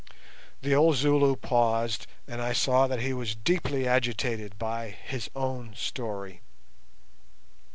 [0.63, 5.75] The old Zulu paused, and I saw that he was deeply agitated by his own
[5.75, 6.41] story.